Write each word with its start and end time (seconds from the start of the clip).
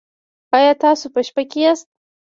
ایا 0.55 0.73
تاسو 0.83 1.05
په 1.13 1.19
شپه 1.27 1.43
کې 1.49 1.59
یاست؟ 1.63 1.87